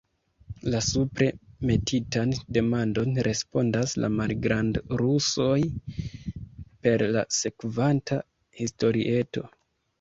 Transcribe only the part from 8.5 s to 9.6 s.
historieto.